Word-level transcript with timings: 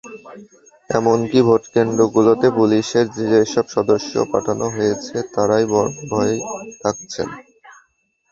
এমনকি 0.89 1.39
ভোটকেন্দ্রগুলোতে 1.47 2.47
পুলিশের 2.57 3.05
যেসব 3.31 3.65
সদস্য 3.75 4.13
পাঠানো 4.31 4.65
হয়েছে, 4.75 5.15
তাঁরাই 5.33 5.65
বরং 5.71 5.93
ভয়ে 6.09 6.37
থেকেছেন। 6.81 7.27